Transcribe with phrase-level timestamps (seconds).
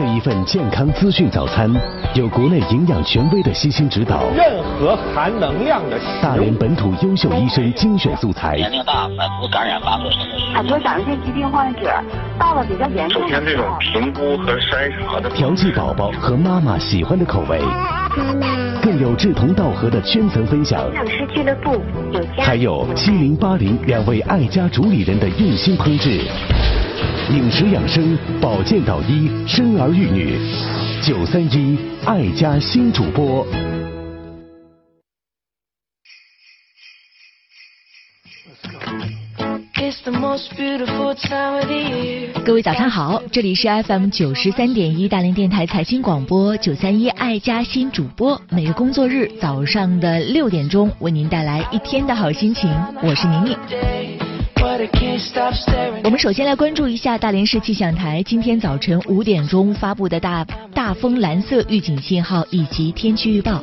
[0.00, 1.70] 这一份健康资讯早餐，
[2.14, 10.10] 有国内营养权威的悉心指导，任何含能量的大连本土优秀医生精选素材，年龄大，反复感染发作。
[10.54, 11.92] 很多甲状腺疾病患者
[12.38, 17.60] 到了比较严重首先，这种评估和筛查的调剂宝宝和妈妈喜欢的口味，
[18.16, 21.72] 妈妈，更有志同道合的圈层分享，营师俱乐部
[22.10, 26.22] 有家还有七零八零两位爱家主理人的用心烹制。
[27.30, 30.36] 饮食养生、保健导医、生儿育女，
[31.00, 33.46] 九三一爱家新主播。
[42.44, 52.68] 各位早上好，这里是 FM 九十三点一大连电台财经广播九三一爱家新主播，每个工作日早上的六点钟为您带来一天的好心情，
[53.04, 54.29] 我是宁宁。
[56.04, 63.62] 我们首先来关注一下大连市气象台今天早晨五点钟发布的大大风蓝色预警信号以及天气预报。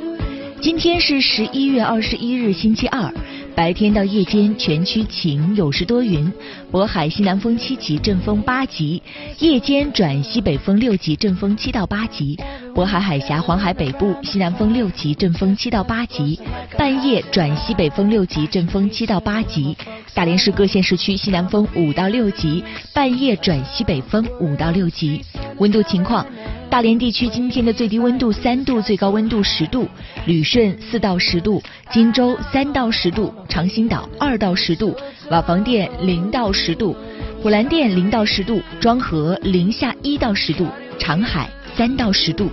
[0.59, 3.13] 今天是十一月二十一日，星期二。
[3.57, 6.31] 白天到夜间全区晴，有时多云。
[6.71, 9.01] 渤海西南风七级，阵风八级；
[9.39, 12.37] 夜间转西北风六级，阵风七到八级。
[12.75, 16.39] 渤海海峡、黄海北部西南风六级，阵风七到八级。
[16.77, 19.75] 半夜转西北风六级，阵风七到八级。
[20.13, 25.19] 大连市各县市区西南风五到六级，半夜转西北风五到六级。
[25.57, 26.23] 温度情况。
[26.69, 29.87] 大连地区今天的最低温度三度，最高温度十度；
[30.25, 34.95] 旅顺四到十度，荆州三到十度，长兴岛二到十度，
[35.31, 36.95] 瓦房店零到十度，
[37.41, 40.67] 普兰店零到十度，庄河零下一到十度，
[40.99, 42.49] 长海三到十度。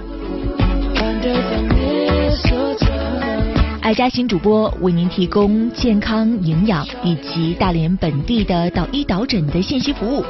[3.82, 10.24] 爱家新主播为您提供健康营养以及大连本地的导医导诊的信息服务。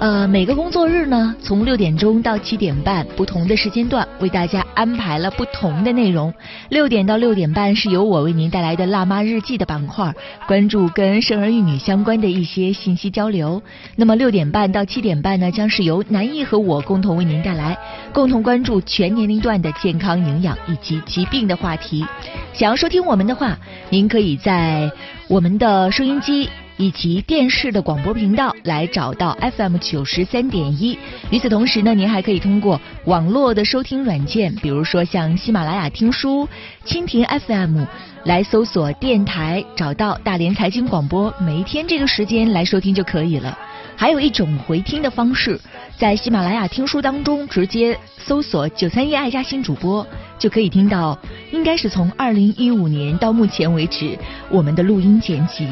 [0.00, 6.32] 呃，每个工作日呢，从六点钟到七点半，不同的时间段为大家安排了不同的内容。
[6.70, 10.10] 六点到六点半是由我为您带来的“辣妈日记”的板块，
[10.46, 13.62] 关注跟生儿育女相关的一些信息交流。
[13.94, 17.76] 那么六点半到七点半呢，将是由南艺和我共同为您带来，
[18.10, 22.06] 共同关注全年龄段的健康营养以及疾病的话题。
[22.54, 23.58] 想要收听我们的话，
[23.90, 24.90] 您可以在
[25.28, 26.48] 我们的收音机。
[26.80, 30.98] 以及电视的广播频道来找到 FM 九十三点一。
[31.30, 36.48] 与此同时呢，您还可以通过网络的收听软件，比如说像喜马拉雅听书、
[36.86, 37.84] 蜻蜓 FM
[38.24, 43.58] 来搜索电台，找到大连财经广播，每一天这个时间来收听就可以了。
[43.94, 45.60] 还有一种回听的方式，
[45.98, 50.06] 在喜马拉雅听书当中直接搜索九三一爱家新主播，
[50.38, 51.18] 就可以听到，
[51.52, 55.68] 应该是从二零一五年到目前为止我们的录音剪辑。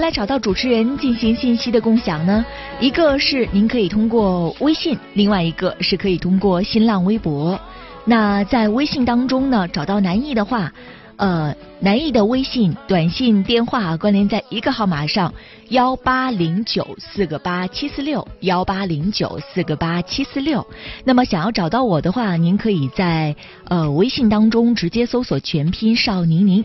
[0.00, 2.44] 来找到主持人进行信息的共享呢？
[2.80, 7.60] 一个是您可以通过微信，另外一个是可以通过新浪微博。
[8.04, 10.72] 那在微信当中呢，找到南艺的话。
[11.16, 15.34] 呃，南艺的微信、短信、电话关联在一个号码上，
[15.68, 20.66] 幺八零九四个八七四六，幺八零九四个八七四六。
[21.04, 23.36] 那么想要找到我的话，您可以在
[23.68, 26.64] 呃微信当中直接搜索全拼邵宁宁。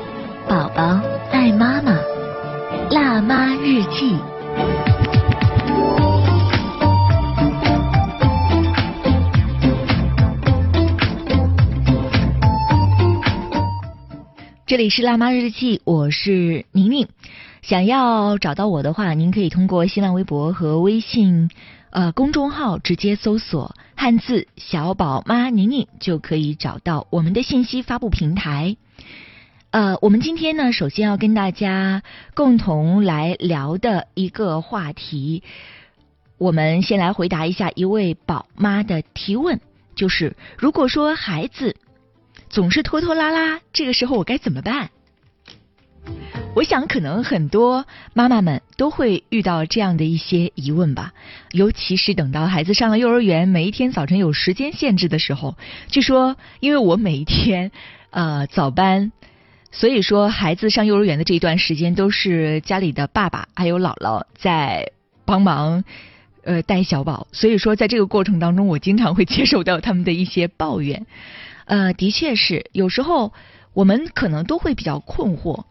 [0.51, 0.83] 宝宝
[1.31, 1.97] 爱妈妈。
[2.89, 4.17] 辣妈日记。
[14.65, 17.07] 这里是辣妈日记，我是宁宁。
[17.61, 21.49] 想要找到我的话，您可以通过新浪微博和微信
[21.91, 28.75] 呃公众号直接搜索汉字小宝妈宁宁，就可以找到我们的信息发布平台。
[29.71, 32.03] 呃，我们今天呢，首先要跟大家
[32.33, 35.43] 共同来聊的一个话题，
[36.37, 39.61] 我们先来回答一下一位宝妈的提问，
[39.95, 41.75] 就是如果说孩子。
[42.49, 44.89] 总是拖拖拉拉，这个时候我该怎么办？
[46.53, 51.13] 我想可能很多妈妈们都会遇到这样的一些疑问吧，
[51.51, 55.55] 尤其是等到孩子上了幼儿园，每一天早晨有时间限制的时候。
[55.87, 57.71] 据说，因为我每一天
[58.09, 59.13] 呃早班
[59.71, 64.91] 所以说，孩子上幼儿园的这一段时间，都是家里的爸爸还有姥姥在
[65.23, 65.83] 帮忙
[66.43, 67.27] 呃带小宝。
[67.31, 71.05] 所以说，在这个过程当中，我经常会接受到他们的一些抱怨。
[71.65, 73.31] 呃，的确是，有时候
[73.73, 75.63] 我们可能都会比较困惑。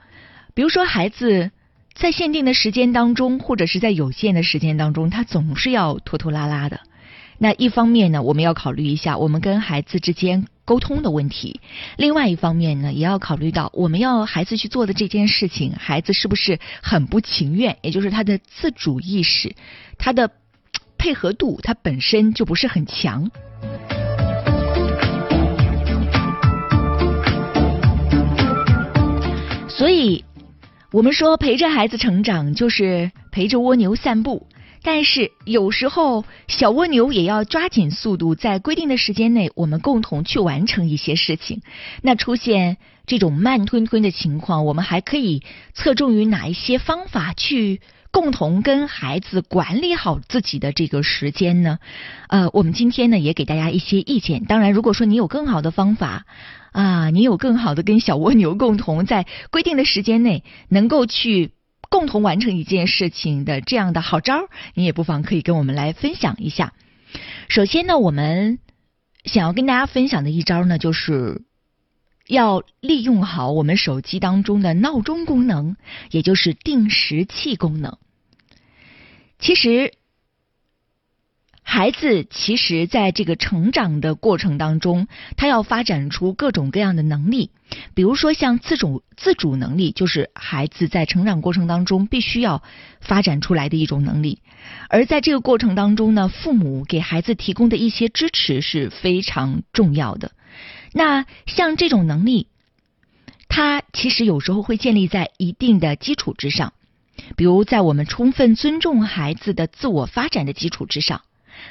[0.55, 1.51] 比如说，孩子
[1.93, 6.81] 在限定的时间当中，或者是在有限的时间当中，他总是要拖拖拉拉的。
[7.37, 11.59] 那一方面呢，我们要考虑一下我们跟孩子之间沟通的问题；
[11.97, 17.77] 另外一方面呢，也要考虑到我们要孩子去做的这件事情，孩子是不是很不情愿？
[17.83, 19.57] 也就是他的自主意识、
[19.99, 20.31] 他的
[20.97, 23.29] 配合度，他本身就不是很强。
[29.69, 30.25] 所以，
[30.93, 34.47] 我们说陪着孩子成长，就是陪着蜗牛散步。
[34.83, 41.61] 但是有时候小蜗牛也要抓紧速度，在规定的时间内，我们共同去完成一些事情。
[42.03, 45.43] 那出现这种慢吞吞的情况，我们还可以
[45.75, 51.79] 侧重于哪一些方法去共同跟孩子管理好自己的这个时间呢？
[52.29, 54.45] 呃，我们今天呢也给大家一些意见。
[54.45, 56.25] 当然，如果说你有更好的方法
[56.73, 61.53] 啊，你有更好的跟小蜗牛共同在规定的时间内能够去。
[61.91, 66.73] 共同完成一件事情的这样的好招，你也不妨可以跟我们来分享一下。
[67.49, 68.59] 首先呢，我们
[69.25, 71.43] 想要跟大家分享的一招呢，就是
[72.27, 75.77] 要利用好我们手机当中的闹钟功能，
[76.11, 77.99] 也就是定时器功能。
[79.39, 79.93] 其实。
[81.73, 85.07] 孩子其实在这个成长的过程当中，
[85.37, 87.53] 他要发展出各种各样的能力，
[87.95, 92.65] 比如说像自主自主能力，就是孩子在成长过程当中必须要
[93.01, 94.41] 发展出来的一种能力。
[94.89, 100.33] 而在这个过程当中呢，父母给孩子提供的一些支持是非常重要的。
[100.93, 102.49] 那像这种能力，
[103.49, 106.73] 它其实有时候会建立在一定的基础之上，
[107.37, 111.23] 比如在我们充分尊重孩子的自我发展的基础之上。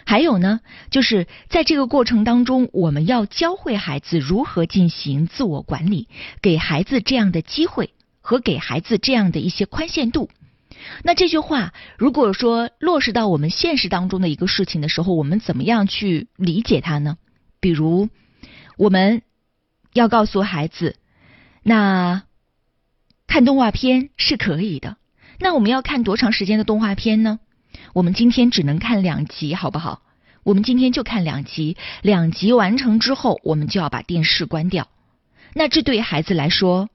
[0.06, 6.08] 还有呢，就是在这个过程当中，我们要教会孩子如何进行自我管理，
[6.42, 10.30] 给孩子这样的机会和给孩子这样的一些宽限度。
[11.04, 17.18] 那这句话，如果说落实到我们现实当中的一个事情的时候，我们怎么样去理解它呢？
[17.60, 18.10] 比如，
[18.78, 19.22] 我们
[19.94, 20.96] 要告诉孩子，
[21.64, 22.24] 那
[23.28, 24.96] 看动画片是可以的。
[25.40, 27.40] 那我们要看多长时间的动画片呢？
[27.94, 30.02] 我们今天只能看两集，好不好？
[30.44, 34.88] 我们今天就看两集，两集完成之后，我们就要把电视关掉。
[35.54, 36.90] 那这对孩子来说，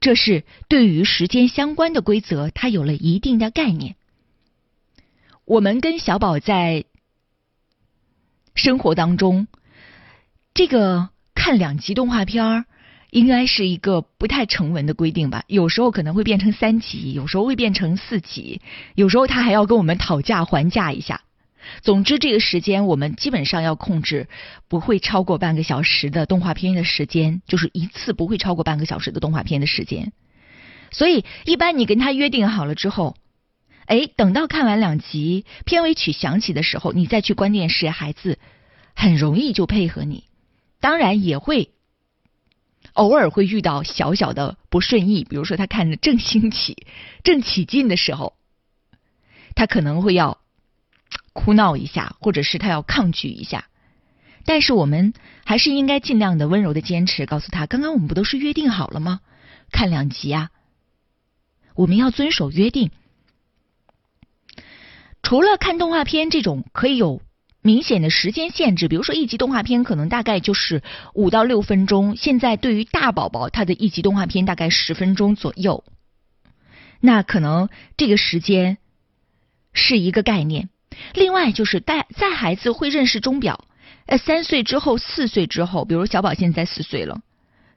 [0.00, 3.96] 这是对于时间相关的规则，他有了一定的概念。
[5.44, 6.84] 我们跟小宝在
[8.54, 9.46] 生活当中，
[10.54, 12.64] 这个看两集动画片儿。
[13.10, 18.60] 应该是一个不太成文的规定吧，有时候可能会变成三级，有时候会变成四级，
[18.94, 21.22] 有时候他还要跟我们讨价还价一下。
[21.82, 24.28] 总之，这个时间我们基本上要控制，
[24.68, 30.12] 不会超过半个小时的动画片的时间，就是一次不会超过半个小时的动画片的时间。
[30.90, 33.16] 所以，一般你跟他约定好了之后，
[33.86, 38.38] 哎，等到看完两集，片尾曲响起的时候，你再去关电视，孩子
[38.94, 40.24] 很容易就配合你，
[40.80, 41.70] 当然也会。
[42.94, 46.86] 偶尔会遇到小小的不顺意，比如说他看着正兴起、
[47.24, 48.34] 正起劲的时候，
[49.54, 50.38] 他可能会要
[51.32, 53.66] 哭闹一下，或者是他要抗拒一下。
[54.44, 55.12] 但是我们
[55.44, 59.20] 还是应该尽量的温柔的坚持，告诉他：刚刚我们不都是约定好了吗？
[59.70, 60.50] 看两集啊，
[61.74, 62.90] 我们要遵守约定。
[65.22, 67.22] 除了看动画片这种可以有。
[67.62, 72.16] 明显的时间限制，比如说一集动画片可能大概就是五到六分钟。
[72.16, 75.84] 现在对于大宝宝，他的一集动画片大概十分钟左右，
[77.00, 78.78] 那可能这个时间
[79.74, 80.70] 是一个概念。
[81.14, 83.66] 另外就是带在孩子会认识钟表，
[84.06, 87.20] 呃，三岁之后、四岁之后，比如小宝现在四岁了，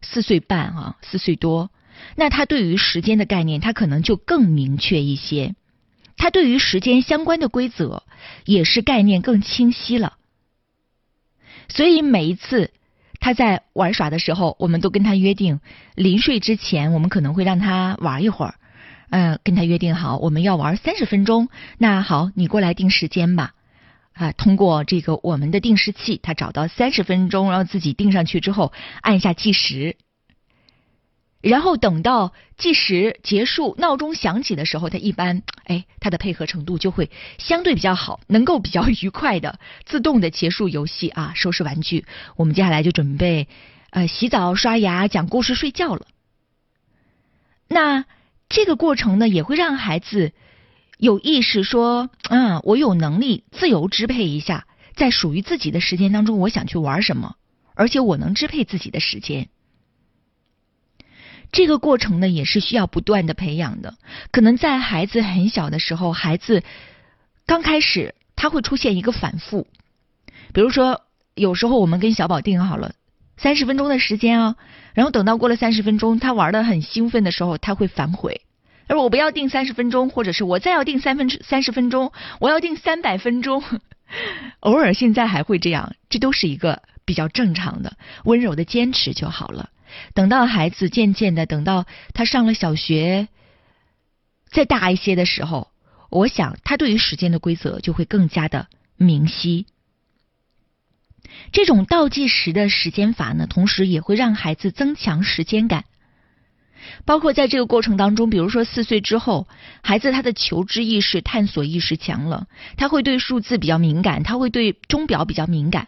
[0.01, 1.71] 四岁半啊，四岁多，
[2.15, 5.55] 那他对于时间的概念，他可能就更明确一些。
[6.17, 8.03] 他对于时间相关的规则
[8.45, 10.17] 也是概念更清晰了，
[11.67, 12.71] 所以每一次
[13.19, 15.59] 他在玩耍的时候，我们都跟他约定，
[15.95, 18.55] 临睡之前我们可能会让他玩一会儿，
[19.09, 21.49] 嗯，跟他约定好我们要玩三十分钟。
[21.77, 23.53] 那好，你过来定时间吧，
[24.13, 29.97] 啊，通过这个我们的定时器，他找到三十分钟，然后自己定上去之后，按一下计时。
[31.43, 42.05] 然后等到计时结束，闹钟响起的时候，他一般哎，他的配合程度就会相对比较好，能够比较愉快的自动的结束游戏啊，收拾玩具。
[42.37, 43.49] 我们接下来就准备
[43.89, 46.07] 呃洗澡、刷牙、讲故事、睡觉了。
[47.67, 48.05] 那
[48.47, 50.31] 这个过程呢，也会让孩子
[50.97, 57.35] 有意识说，嗯，我有能力自由支配一下，在属于自己的时间当中，我想去玩什么，
[57.75, 59.49] 而且我能支配自己的时间。
[61.53, 63.93] 这个过程呢，也是需要不断的培养的。
[64.31, 66.63] 可能在孩子很小的时候，孩子
[67.45, 69.67] 刚开始他会出现一个反复，
[70.51, 71.01] 比如说，
[71.35, 72.95] 有时候我们跟小宝定好了
[73.37, 74.55] 三十分钟的时间啊，
[74.95, 78.41] 然后等到过了三十分钟，他玩的很兴奋的时候，他会反悔，
[78.87, 83.63] 而我不要定三十分钟，或者是我再要定三分三十分钟，我要定三百分钟，
[84.61, 89.69] 偶尔现在还会这样，这都是一个比较正常的，温柔的坚持就好了。
[90.13, 93.27] 等到孩子渐渐的，等到他上了小学，
[94.49, 95.69] 再大一些的时候，
[96.09, 99.65] 我想他对于时间的规则就会更加的明晰。
[101.51, 105.85] 这种倒计时的时间法呢，同时也会让孩子增强时间感。
[107.05, 109.47] 包括在这个过程当中，比如说四岁之后，
[109.81, 112.47] 孩子他的求知意识、探索意识强了，
[112.77, 115.87] 他会对数字比较敏感，他会对钟表比较敏感。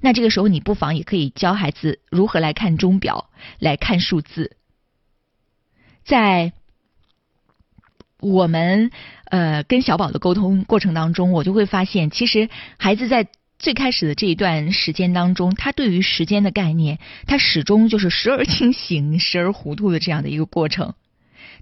[0.00, 4.56] 那这个时候，你不妨也可以教孩子如何来看钟表，来看数字。
[6.04, 6.52] 在
[8.20, 8.90] 我们
[9.24, 12.48] 呃跟小宝的沟通过程当中，我就会发现，其实
[12.78, 20.94] 孩子在最开始的这一段时间当中，他对于时间的概念，他始终就是时而清醒，时而糊涂的这样的一个过程。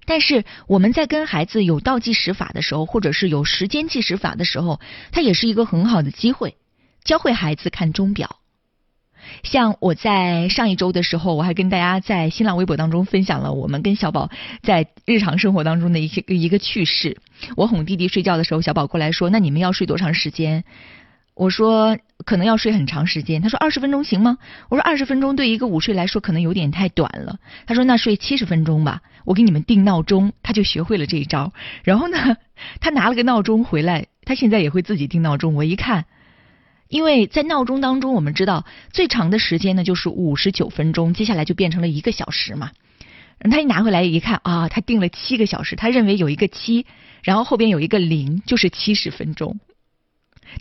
[0.05, 6.55] 但是我们在跟孩子有倒计时法的时候，或者是有时间计时法的时候，它也是一个很好的机会。
[7.03, 8.37] 教会孩子看钟表，
[9.43, 14.29] 像我在上一周的时候，我还跟大家在新浪微博当中分享了我们跟小宝
[14.61, 17.17] 在日常生活当中的一些一个趣事。
[17.57, 20.63] 我哄弟弟睡觉的时候，小宝过来说：“那你们要睡多长时间？”
[21.33, 24.37] 我说：“可能要睡很长时间。”他说：“二十分钟行吗？”
[24.69, 31.51] 我说：“二十分钟对一个午睡来说可能有点太短了。”他说：“那睡七十分钟吧，我给你们定闹钟。”他就学会了这一招。
[31.83, 32.37] 然后呢，
[32.79, 35.55] 他拿了个闹钟回来，他现在也会自己定闹钟。
[35.55, 36.05] 我一看。
[36.91, 42.71] 因为在闹钟当中，我们知道最长的时间呢就是五十九分钟，接下来就变成了一个小时嘛。
[43.49, 46.85] 他一拿回来一看啊，他定了七个小时，他认为有一个七，
[47.23, 49.61] 然后后边有一个零，就是七十分钟。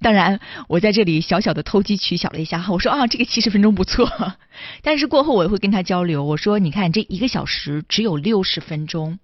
[0.00, 4.08] 当然，我在这里小小的偷鸡取巧了一下，我说啊，这个七十分钟不错。
[4.82, 9.18] 但是过后我也会跟他交流，我说你看这一个小时只有六十分钟，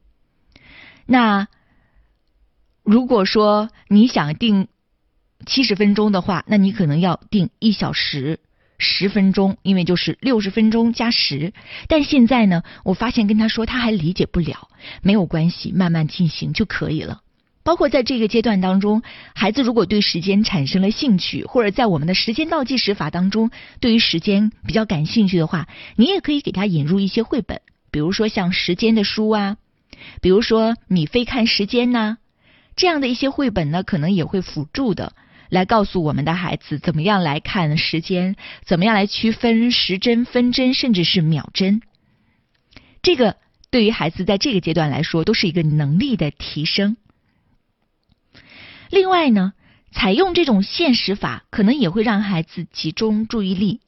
[1.07, 1.47] 那
[2.83, 4.67] 如果说你想定。
[5.45, 8.41] 七十分钟的话，那你可能要定一小时
[8.79, 11.53] 十分钟，因为就是六十分钟加十。
[11.89, 14.69] 但现在呢，我发现跟他说他还理解不了，
[15.03, 17.21] 没有关系，慢慢进行就可以了。
[17.63, 19.03] 包括在这个阶段当中，
[19.35, 23.51] 孩子如果对时间产生了兴趣，或者在我们的时间倒计时法当中
[23.81, 29.57] 对于时间比较感兴趣的话，你也可以给他引入一些绘本，比如说像时间的书啊，
[30.21, 32.19] 比如说米菲看时间呐，
[32.77, 35.13] 这样的一些绘本呢，可能也会辅助的。
[35.49, 41.83] 来告诉我们的孩子怎么样来看时间，怎么样来区分时针、分针，甚至是秒针。
[43.03, 43.37] 这个
[43.71, 46.97] 对于孩子在这个阶段来说，都是一个能力的提升。
[48.91, 49.53] 另外呢，
[49.93, 53.81] 采用这种限时法，可能也会让孩子集中注意力，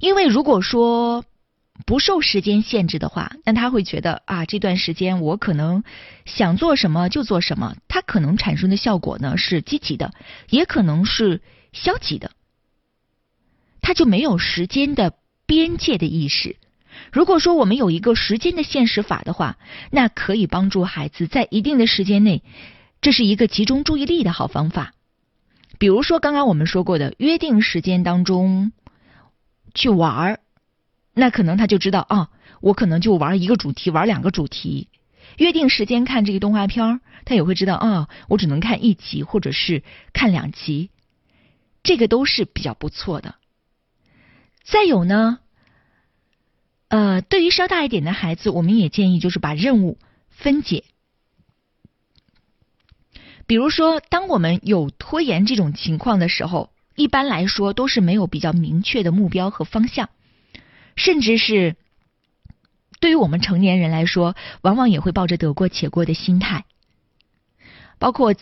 [0.00, 1.24] 因为如果说。
[1.84, 5.84] 不受时间限制的话，那他会觉得啊，这段时间我可能
[6.24, 7.76] 想做什么就做什么。
[7.86, 10.12] 他可能产生的效果呢是积极的，
[10.48, 11.42] 也可能是
[11.72, 12.30] 消极的。
[13.82, 15.12] 他就没有时间的
[15.44, 16.56] 边界的意识。
[17.12, 19.58] 如果说我们有一个时间的限时法的话，
[19.90, 22.42] 那可以帮助孩子在一定的时间内，
[23.00, 24.94] 这是一个集中注意力的好方法。
[25.78, 28.72] 比如说刚刚我们说过的约定时间当中
[29.74, 30.40] 去玩儿。
[31.18, 32.28] 那可能他就知道啊，
[32.60, 34.90] 我可能就玩一个主题，玩两个主题，
[35.38, 39.82] 约定时间看这个动画片他也会知道啊，我只能看一集或者是
[40.12, 40.90] 看两集，
[41.82, 43.36] 这个都是比较不错的。
[44.62, 45.38] 再有呢，
[46.88, 50.84] 呃，对于稍大一点的孩子，我们也建议就是把任务分解，
[53.46, 60.10] 比如说，当我们有拖延这种情况的时候，一般来说都是没有比较明确的目标和方向。
[60.96, 61.76] 甚至是
[62.98, 66.64] 对于我们成年人来说，往往也会抱着得过且过的心态。
[67.98, 68.34] 包括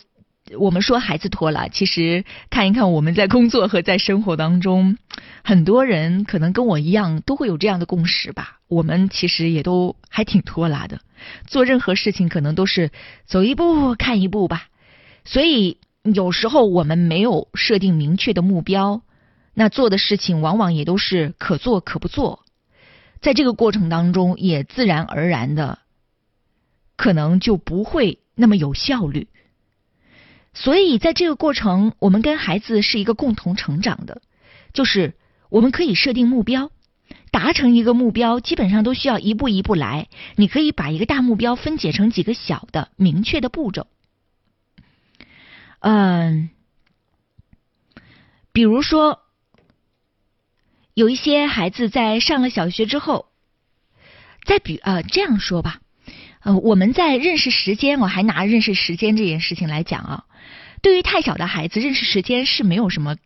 [0.59, 4.99] 我们说孩子拖了，其实看一看我们在工作和在生活当中，
[5.43, 8.59] 很多人可能跟我一样都会有这样的共识吧。
[8.69, 11.01] 我们其实也都还挺拖拉的，
[11.47, 12.91] 做任何事情可能都是
[13.25, 14.69] 走一步看一步吧。
[15.25, 19.01] 所以有时候我们没有设定明确的目标，
[19.55, 22.44] 那做的事情往往也都是可做可不做。
[23.25, 25.79] 在这个过程当中，也自然而然的，
[26.95, 29.29] 可能就不会那么有效率。
[30.53, 34.21] 所以，在这个过程，我们跟孩子是一个共同成长的，
[34.75, 35.15] 就是
[35.49, 36.71] 我们可以设定目标。
[37.31, 40.09] 达成一个目标，基本上都需要一步一步来。
[40.37, 43.87] 你可以把一个大目标分解成几个小的、明确的步骤。
[45.81, 46.51] 嗯，
[48.53, 49.24] 比如说，
[50.95, 53.27] 有一些孩子在上了小学之后，
[54.45, 55.81] 再比呃这样说吧，
[56.43, 60.25] 呃，我们在认识时间，我还拿认识时间这件事情来讲啊。
[60.83, 63.17] 对于太小的孩子，认识时间是没有什么。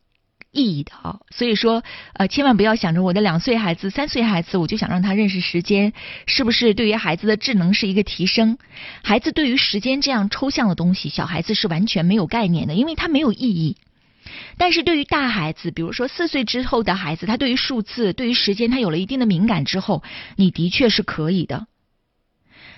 [0.50, 1.84] 意义的啊，所以说
[2.14, 5.92] 呃，千万不要想着我的两岁孩子、三岁孩子，我就想让他认识时间，
[6.26, 8.56] 是不是对于孩子的智能是一个提升？
[9.02, 13.76] 孩子对于时间这样抽象的东西，小孩子是完全没有概念的，因为他没有意义。
[14.56, 20.02] 但是对于大孩子，比如说四岁之后的孩子，他对于数字、对于时间，他有了一定的敏感之后，
[20.37, 21.66] 你的确是可以的。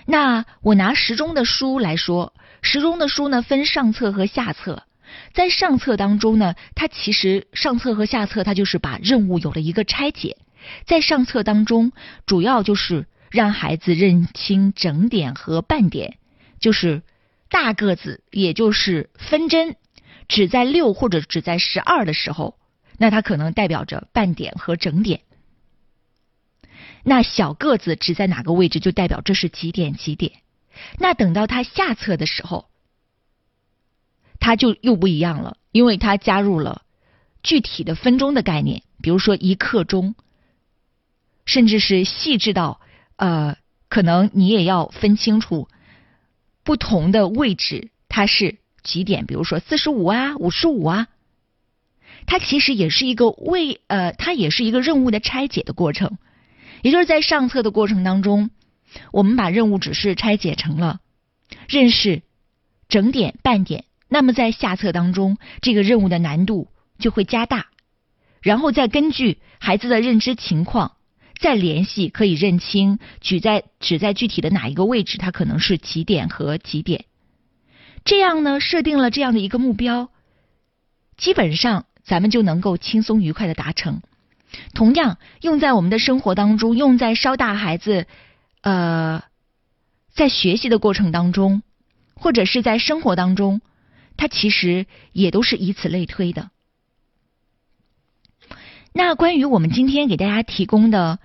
[0.05, 4.83] 那我拿时钟的书来说，时钟的书呢分上册和下册。
[5.33, 10.37] 在上册当中呢，它其实上册和下册，它就是把任务有了一个拆解。
[10.85, 11.91] 在上册当中，
[12.25, 16.17] 主要就是让孩子认清整点和半点，
[16.59, 17.01] 就是
[17.49, 19.75] 大个子，也就是分针，
[20.27, 22.57] 只在六或者只在十二的时候，
[22.97, 25.21] 那它可能代表着半点和整点。
[27.03, 30.41] 那小个子只在哪个位置，就代表这是几点几点。
[30.97, 32.67] 那等到它下册的时候。
[34.43, 36.81] 它就又不一样了，因为它加入了
[37.43, 40.15] 具体的分钟的概念，比如说一刻钟，
[41.45, 42.81] 甚至是细致到
[43.17, 45.67] 呃，可能你也要分清楚
[46.63, 51.07] 不同的位置它是几点，比如说四十五啊，五十五啊，
[52.25, 56.17] 它其实也是一个为呃，它也是一个任务的拆解的过程，
[56.81, 58.49] 也就是在上册的过程当中，
[59.11, 60.99] 我们把任务指示拆解成了
[61.67, 62.23] 认识
[62.87, 63.85] 整点、半点。
[64.09, 66.67] 那么在下册当中，这个任务的难度
[66.99, 67.67] 就会加大，
[68.41, 70.97] 然后再根据孩子的认知情况
[71.39, 77.05] 再联系，可以认清举在指在具体的哪一个位置，它可能是几点和几点。
[78.03, 80.09] 这样呢，设定了这样的一个目标，
[81.17, 84.01] 基本上咱们就能够轻松愉快的达成。
[84.73, 88.05] 同样用在我们的生活当中，用在稍大孩子
[88.61, 89.23] 呃
[90.13, 91.63] 在学习的过程当中，
[92.15, 93.61] 或者是在生活当中。
[94.17, 96.51] 它其实也都是以此类推的。
[98.93, 101.17] 那关于我们今天给大家提供的，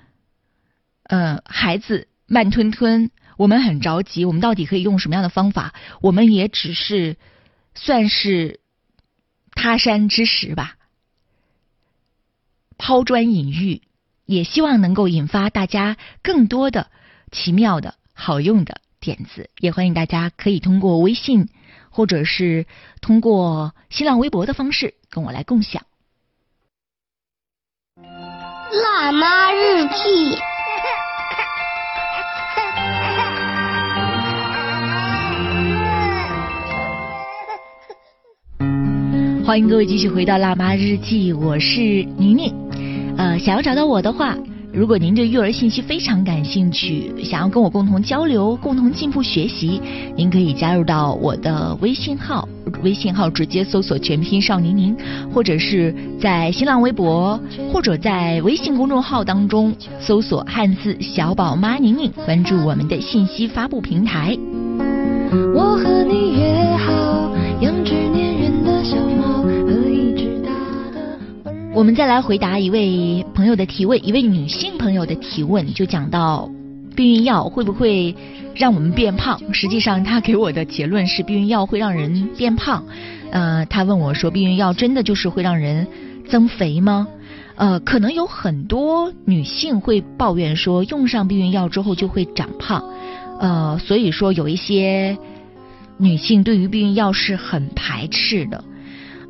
[1.02, 5.74] 呃，孩子慢吞吞，我们很着急，我们到底可以用什么样的方法？
[6.00, 7.16] 我们也只是
[7.74, 8.60] 算是
[9.52, 10.76] 他山之石吧，
[12.78, 13.82] 抛砖引玉，
[14.24, 16.90] 也希望能够引发大家更多的
[17.30, 19.50] 奇妙的好用的点子。
[19.58, 21.48] 也欢迎大家可以通过微信。
[21.88, 22.66] 或者是
[23.00, 25.86] 通过新浪微博的方式跟我来共享。
[27.96, 30.36] 辣妈日记，
[39.46, 41.78] 欢迎各位继续回到辣妈日记，我是
[42.18, 42.52] 宁宁。
[43.16, 44.36] 呃，想要找到我的话。
[44.72, 49.80] 如果您对育儿信息非常感兴趣，想要跟我共同交流、共同进步学习，
[50.16, 52.48] 您可以加入到我的微信号，
[52.82, 54.96] 微信号直接搜索全拼少宁宁，
[55.32, 57.40] 或者是在新浪微博
[57.72, 64.36] 或者在微信公众号当中搜索汉字小宝妈宁宁，关注我们的信息发布平台。
[65.54, 66.65] 我和你约
[71.76, 76.50] 我们再来回答一位朋友的提问，一位女性朋友的提问，就讲到
[76.96, 78.16] 避孕药会不会
[78.54, 79.38] 让我们变胖？
[79.52, 82.82] 实际上，她给我的结论是避孕药会让人变胖。
[83.30, 85.86] 呃，她问我说，避孕药真的就是会让人
[86.26, 87.08] 增肥吗？
[87.56, 92.82] 呃，可能有很多女性会抱怨说，用上避孕药之后就会长胖。
[93.38, 95.18] 呃，所以说有一些
[95.98, 98.64] 女性对于避孕药是很排斥的。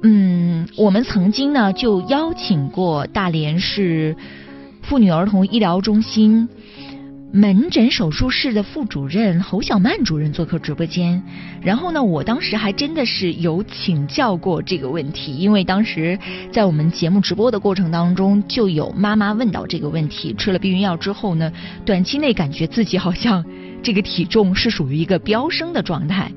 [0.03, 4.15] 嗯，我们曾经呢就邀请过大连市
[4.83, 6.49] 妇女儿童医疗中心
[7.33, 11.23] 门诊手术室的副主任侯小曼主任做客直播间，
[11.61, 16.19] 然后呢，我当时还真的是有请教过这个问题，因为当时
[16.53, 21.53] 在我们节目直播的过程当中，就有妈妈问到这个问题，吃了避孕药之后呢，
[21.85, 23.45] 短期内感觉自己好像
[23.83, 26.31] 这个体重是属于一个飙升的状态。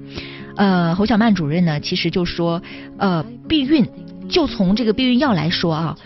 [0.60, 2.62] 呃，侯小曼主任呢，其实就说，
[2.98, 3.88] 呃，避孕
[4.28, 5.98] 就从这个避孕药来说啊，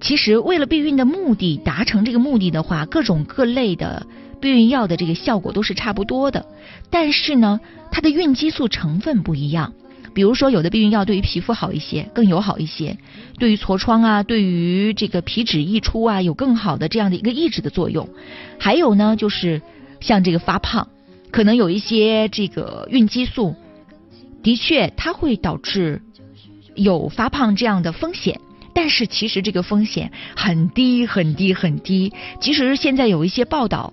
[0.00, 4.06] 其实为了避孕的目的，达成这个目的的话，各种各类的
[4.40, 6.46] 避孕药的这个效果都是差不多的，
[6.88, 9.74] 但是呢，它的孕激素成分不一样。
[10.14, 12.96] 比如说，有的避孕药对于皮肤好一些，更友好一些；
[13.38, 18.08] 对于痤疮啊，对于这个皮脂溢出啊，有更好的这样的一个抑制的作用。
[18.58, 19.60] 还有呢，就是
[20.00, 20.88] 像这个发胖，
[21.30, 23.54] 可能有一些这个孕激素，
[24.44, 26.00] 的确它会导致
[26.76, 28.40] 有发胖这样的风险，
[28.72, 32.12] 但是其实这个风险很低很低很低。
[32.38, 33.92] 即使是现在有一些报道。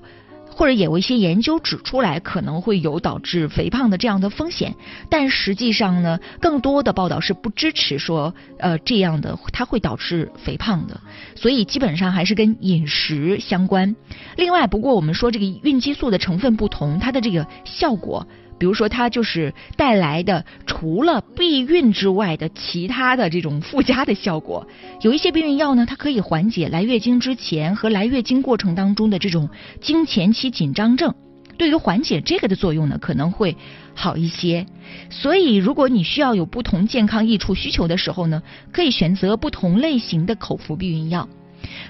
[0.53, 4.75] 或者也有一些研究指出来，可能会有导致肥胖的这样的风险，
[5.09, 10.99] 但实际上呢，更多的报道是不支持说，呃，这样的它会导致肥胖的，
[11.35, 13.95] 所以基本上还是跟饮食相关。
[14.35, 18.27] 另外，不过我们说这个孕激素的成分不同，它的这个效果。
[18.61, 24.67] 比如说，它就是带来的除了避孕之外的其他的这种附加的效果。
[25.01, 29.49] 有一些避孕药呢，它可以缓解来月经之前和来月经过程当中的这种
[29.81, 31.15] 经前期紧张症，
[31.57, 33.57] 对于缓解这个的作用呢，可能会
[33.95, 34.67] 好一些。
[35.09, 41.27] 所以，如果你需要有不同健康益处需求的时候呢，可以选择不同类型的口服避孕药。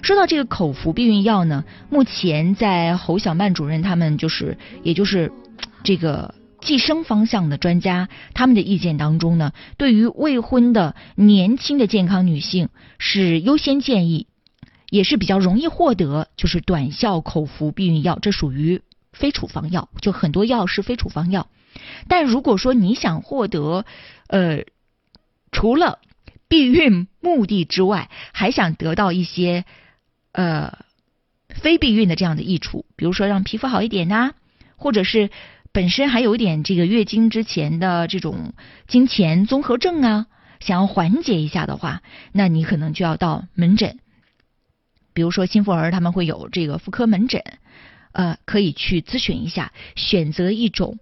[0.02, 5.30] 说到这个口服避孕药呢，目前在侯小曼主任他们就是，也就是
[5.84, 6.34] 这个。
[6.62, 12.70] 计生方向的专家，他们的意见当中呢，对于未婚的年轻的健康女性
[13.00, 14.28] 是优先建议，
[14.90, 21.50] 也是比较容易获得，就是短效口服避孕药，这属于非处方药，就很多药是非处方药。
[22.08, 23.86] 但如果说你想获得，
[24.28, 24.66] 呃，
[25.52, 26.00] 除了
[26.48, 29.66] 避孕目的之外，还想得到一些
[30.32, 30.78] 呃
[31.50, 34.34] 非避孕的这样的益处，比如说让皮肤好一点呐，
[34.78, 35.32] 或者是。
[35.74, 38.54] 本身还有一点这个月经之前的这种
[38.88, 40.28] 经前综合症啊，
[40.60, 42.02] 想要缓解一下的话，
[42.34, 43.98] 那你可能就要到门诊，
[45.14, 47.42] 比如说新妇儿他们会有这个妇科门诊，
[48.12, 51.00] 呃，可以去咨询一下，选择一种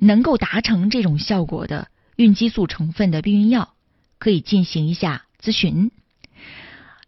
[0.00, 1.86] 能够达成这种效果的
[2.16, 3.74] 孕激素成分的避孕药，
[4.18, 5.92] 可以进行一下咨询。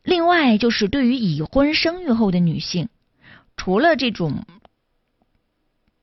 [0.04, 2.88] 另外，就是对于已婚生育后的女性，
[3.56, 4.44] 除了这种。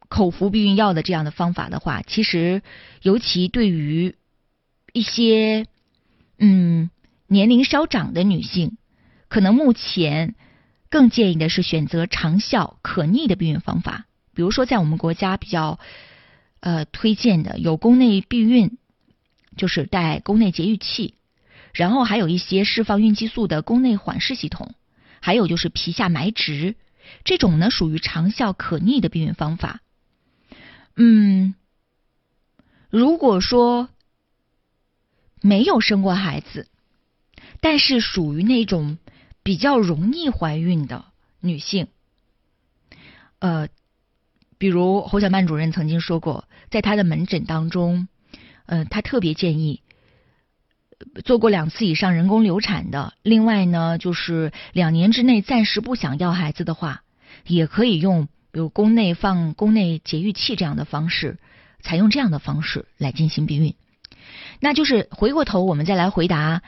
[0.10, 2.62] 口服避孕药的这样的方法的话，其实
[3.02, 4.15] 尤其对于
[4.93, 5.65] 一些
[6.38, 6.89] 嗯
[7.28, 8.78] 年龄稍长的女性，
[9.28, 10.36] 可能目前
[10.89, 14.06] 更建议的是选择长效可逆的避孕方法。
[14.34, 15.80] 比如说，在我们国家比较
[16.60, 18.78] 呃推荐的有宫内避孕，
[19.58, 21.15] 就是带宫内节育器，
[21.74, 24.76] 然后还有一些释放孕激素的宫内缓释系统，
[25.20, 26.76] 还有就是皮下埋植，
[27.24, 29.82] 这种呢属于长效可逆的避孕方法。
[30.99, 31.53] 嗯，
[32.89, 33.88] 如果说
[35.41, 36.67] 没有生过孩子，
[37.62, 38.97] 但是属于那种
[39.43, 41.05] 比较容易怀孕的
[41.39, 41.88] 女性，
[43.38, 43.69] 呃，
[44.57, 48.07] 比如侯小曼主任曾经说过，在她的门诊当中，
[48.65, 49.83] 呃，她特别建议
[51.23, 57.03] 做过两次以上人工流产的，另外呢，就是两年之内暂时不想要孩子的话，
[57.45, 58.27] 也可以用。
[58.51, 61.38] 比如宫内放宫内节育器这样的方式，
[61.81, 63.75] 采用这样的方式来进行避孕。
[64.60, 66.62] 那就是回过头，我们再来回答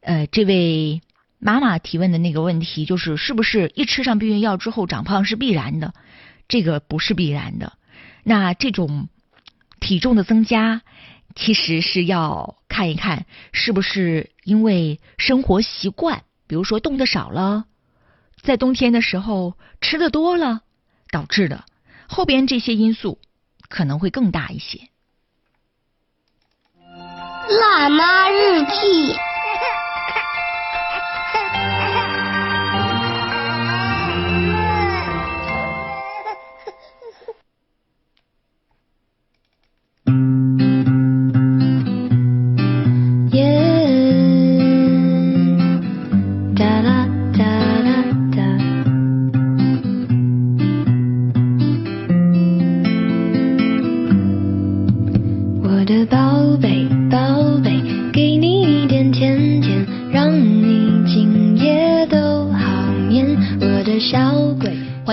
[0.00, 1.02] 呃这位
[1.38, 5.92] 妈妈提问的那个问题，就是是不是一吃上避孕药之后长胖是必然的？
[6.48, 7.74] 这个不是必然的。
[8.22, 9.08] 那这种
[9.80, 10.82] 体重的增加，
[11.34, 17.64] 其实是要看一看是不是因为生活习惯，比如说动的少了，
[18.40, 20.62] 在冬天的时候吃的多了。
[21.14, 21.64] 导致的
[22.08, 23.20] 后边这些因素
[23.68, 24.88] 可能会更大一些。
[27.60, 29.14] 辣妈日记。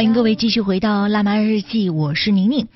[0.02, 2.68] 欢迎各位继续回到《辣妈日记》，我是宁宁。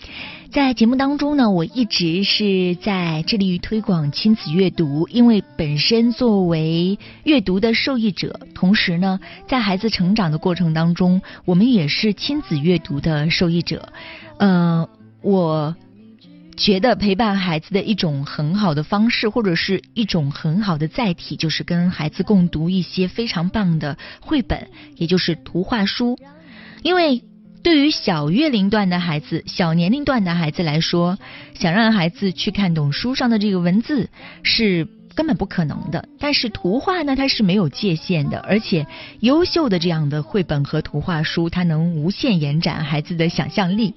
[0.51, 13.91] 在节目当中呢，我一直是在致力于推广亲子阅读，因为本身作为阅读的受益者，同时呢，在孩子成长的过程当中，我们也是亲子阅读的受益者。
[14.37, 14.87] 呃，
[15.23, 15.75] 我
[16.55, 26.19] 觉得陪伴孩子的一种很好的方式，或者是一种很好的载体，就是跟孩子共读一些非常棒的绘本，也就是图画书。
[26.85, 27.23] 因为
[27.63, 31.17] 对于小月龄段的孩子、小年龄段的孩子来说，
[31.55, 34.07] 想让孩子去看懂书上的这个文字
[34.43, 34.87] 是。
[35.15, 38.85] 根本不可能的，但是图画呢，它是没有界限的，而且
[39.21, 43.93] 优秀的这样的绘本和图画书，它能无限延展孩子的想象力。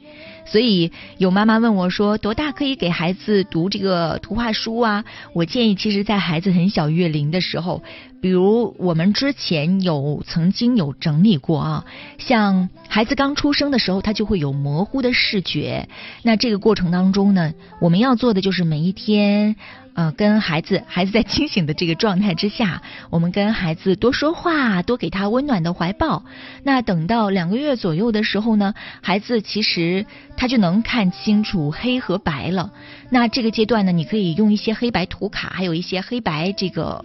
[0.51, 5.05] 所以有妈妈问我说，多大可以给孩子读这个图画书啊？
[5.35, 7.83] 我建议，其实，在孩子很小月龄的时候，
[8.23, 11.85] 比如我们之前有曾经有整理过啊，
[12.17, 15.89] 像孩子刚出生的时候，他就会有模糊的视觉，
[16.23, 19.57] 那这个过程当中呢，我们要做的就是每一天。
[19.99, 22.81] 呃，跟孩子，孩子在清醒的这个状态之下，
[23.11, 26.23] 我们跟孩子多说话，多给他温暖的怀抱。
[26.63, 30.07] 那等到两个月左右的时候呢，孩子其实
[30.37, 32.71] 他就能看清楚黑和白了。
[33.11, 37.05] 那这个阶段呢，你可以用一些黑白图卡，还有一些黑白这个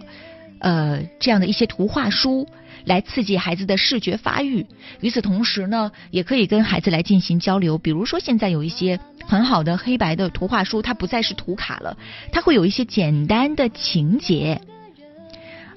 [0.60, 2.46] 呃这样的一些图画书。
[2.84, 4.66] 来刺激孩子的视觉发育，
[5.00, 7.78] 与此同时呢，也可以跟孩子来进行交流。
[7.78, 11.96] 比如说，现在有一些很好的黑白的图画书，它不再是图卡了，
[12.30, 14.60] 它会有一些简单的情节。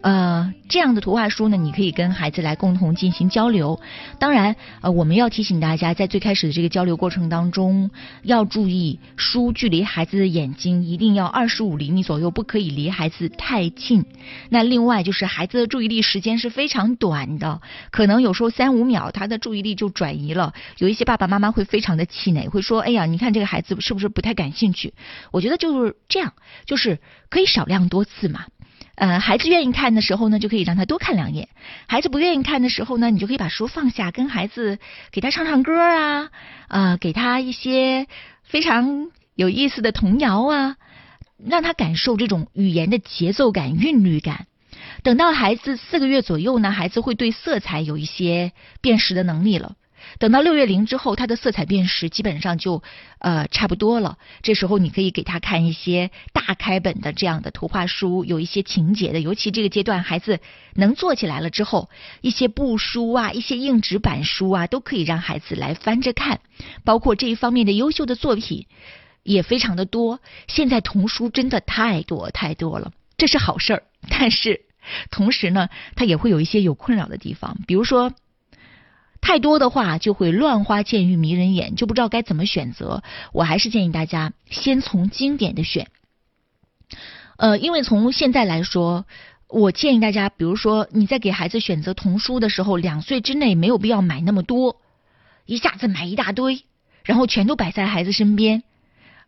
[0.07, 3.81] 呃，这样的图画书呢，你可以跟孩子来共同进行交流。
[4.19, 7.91] 当然，呃，我们要提醒大家，在最开始的这个交流过程当中，
[8.23, 14.05] 要注意书距离孩子的眼睛一定要二十五厘米左右，不可以离孩子太近。
[14.47, 17.59] 那另外就是孩子的注意力时间是非常短的，
[17.91, 20.53] 可能有时候三五秒他的注意力就转移了。
[20.77, 24.93] 有一些爸爸妈妈会非常的气馁，会说：“哎呀，你看这个孩子是不是不太感兴趣？”
[25.33, 26.31] 我觉得就是这样，
[26.65, 26.97] 就是
[27.29, 28.45] 可以少量多次嘛。
[28.97, 31.45] 呃，孩子愿意看的时候呢，就可以让他多看两眼；
[31.87, 34.79] 孩子不愿意看的时候呢，你就可以把书放下，跟孩子
[35.11, 36.29] 给他唱唱歌啊，
[36.67, 38.07] 啊，给他一些
[38.41, 40.77] 非常有意思的童谣啊，
[41.37, 44.47] 让他感受这种语言的节奏感、韵律感。
[45.03, 49.75] 等到孩子四个月左右呢，孩子会对色彩有一些辨识的能力了。
[50.19, 52.81] 等到六月龄之后，他的色彩辨识基本上就
[53.19, 54.17] 呃差不多了。
[54.41, 59.19] 这时候你可以给他看一些大开本的这样的图画书，有一些情节的。
[59.19, 60.39] 尤其这个阶段孩子
[60.73, 61.89] 能做起来了之后，
[62.21, 66.39] 一些布书啊，一些硬纸板书啊，都可以让孩子来翻着看。
[66.83, 68.65] 包括这一方面的优秀的作品
[69.23, 70.19] 也非常的多。
[70.47, 73.83] 现在童书真的太多太多了，这是好事儿。
[74.09, 74.61] 但是
[75.11, 78.13] 同时呢，它也会有一些有困扰的地方，比如说。
[79.21, 83.03] 太多的话就会乱花渐欲迷人眼，就不知道该怎么选择。
[83.33, 85.87] 我还是建议大家先从经典的选。
[87.37, 89.05] 呃，因为从现在来说，
[89.47, 94.81] 我建议大家，比如说你在给孩子选择童书的时候，两岁之内没有必要买那么多，
[95.45, 96.63] 一下子买一大堆，
[97.03, 98.63] 然后全都摆在孩子身边，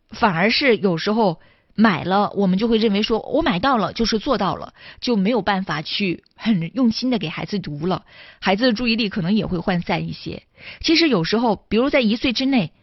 [0.09, 1.39] 反而是有时候。
[1.79, 8.03] 买了，我们就会认为说，我买到了就是做到了，就没有办法去很用心的给孩子读了，
[8.41, 10.43] 孩子的注意力可能也会涣散一些。
[10.81, 12.73] 其实有时候，比如在一岁之内，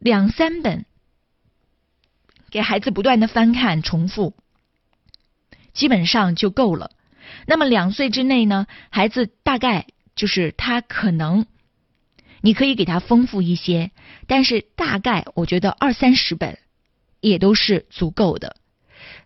[0.00, 0.86] 两三本，
[2.50, 4.34] 给孩子不断的翻看重复，
[5.72, 6.90] 基本上就够了。
[7.46, 11.46] 那么两岁之内呢，孩子大概就是他可能，
[12.40, 13.92] 你可以给他丰富一些，
[14.26, 16.58] 但是大概我觉得二三十本。
[17.20, 18.56] 也都是足够的。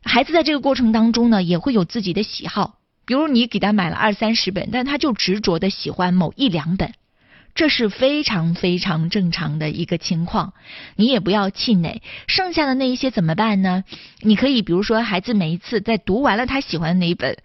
[0.02, 2.78] 孩子在这个过程当中呢，也会有自己的喜好。
[3.06, 6.92] 比如你给他买了二三十本，但他就执着的喜欢某一两本，
[7.54, 10.54] 这是非常非常正常的一个情况。
[10.96, 12.02] 你也不要气馁。
[12.26, 13.84] 剩下的那一些怎么办呢？
[14.20, 17.36] 你可以比如说，孩子每一次在读完了他喜欢的那一本。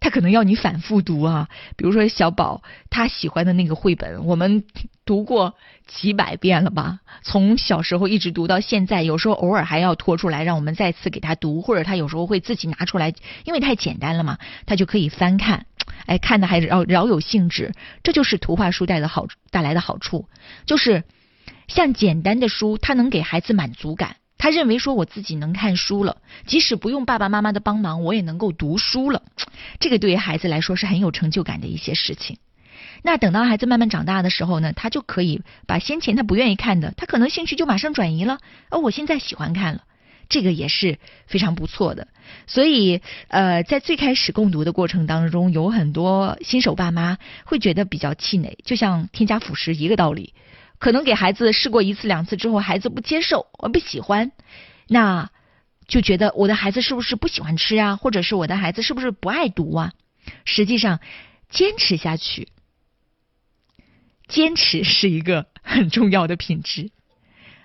[0.00, 4.64] 他可能要你反复读啊，比如说小宝他喜欢的那个绘本，我们
[5.04, 5.54] 读过
[5.86, 7.00] 几百遍了吧？
[7.22, 13.12] 从小时候一直读到现在，有时候偶尔还要拖出来让我们再次给他读，或者他有时候会自己拿出来，
[13.44, 15.66] 因为太简单了嘛，他就可以翻看，
[16.06, 17.72] 哎，看的还饶饶有兴致。
[18.02, 20.28] 这就是图画书带的好带来的好处，
[20.66, 21.04] 就是
[21.66, 24.16] 像简单的书，它能给孩子满足感。
[24.38, 29.22] 他认为说我自己能看书了，即使不用爸爸妈妈的帮忙，我也能够读书了。
[29.80, 32.38] 这个对于孩子来说是很有成就感的一些事情。
[33.02, 38.38] 那等到孩子慢慢长大的时候呢，他就可以把先前他不愿意看的，他可能兴趣就马上转移了。
[38.70, 39.82] 而我现在喜欢看了，
[40.28, 42.06] 这个也是非常不错的。
[42.46, 50.32] 所以，呃，在最开始共读的过程当中，有很多新手爸妈会觉得比较气馁，就像添加辅食一个道理。
[50.78, 54.32] 可能给孩子试过一次两次之后，孩子不接受，我不喜欢，
[54.86, 55.30] 那
[55.86, 57.96] 就觉得我的孩子是不是不喜欢吃啊？
[57.96, 59.92] 或者是我的孩子是不是不爱读啊？
[60.44, 61.00] 实际上，
[61.48, 62.48] 坚持下去，
[64.28, 66.90] 坚持是一个很重要的品质。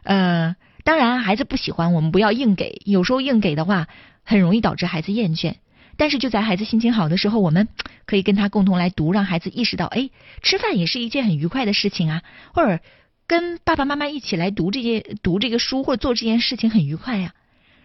[0.04, 2.82] 呃，当然，孩子不喜欢，我们不要硬给。
[2.86, 3.88] 有时候硬给的话，
[4.23, 5.56] 很容易导致孩子厌倦。
[5.95, 7.67] 但是就在孩子心情好的时候，我们
[8.06, 10.10] 可以跟他共同来读，让孩子意识到，哎，
[10.41, 12.23] 吃饭也是一件很愉快的事情啊。
[12.54, 12.80] 或者
[13.28, 17.34] 跟爸爸妈妈一起来读这些读这个书，或者做这件事情很愉快呀，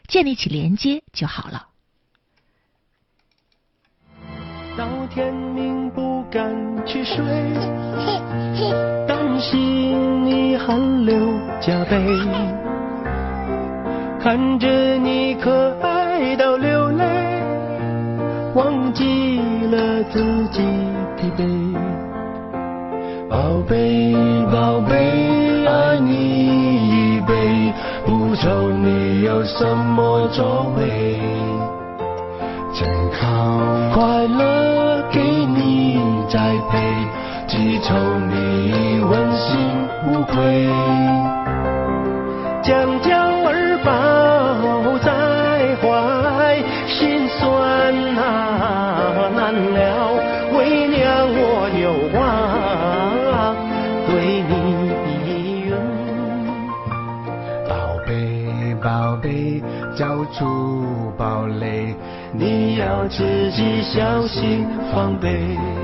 [0.06, 1.68] 建立起连接就好了。
[4.76, 6.54] 到天明不敢
[6.86, 7.24] 去睡，
[9.06, 11.16] 担心你汗流
[11.60, 11.96] 浃背，
[14.20, 17.04] 看着你可爱到流泪，
[18.54, 19.38] 忘记
[19.70, 20.20] 了自
[20.52, 20.62] 己
[21.16, 21.97] 疲惫。
[23.38, 24.12] 宝贝，
[24.50, 27.72] 宝贝，爱你一辈，
[28.04, 31.20] 不愁你有什么作为。
[32.72, 36.80] 健康快乐给你栽培，
[37.46, 37.94] 只求
[38.28, 39.56] 你问心
[40.08, 41.37] 无愧。
[60.38, 61.94] 出堡垒。
[62.32, 65.77] 你要自己小心防备。